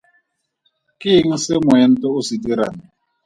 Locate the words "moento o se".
1.67-2.35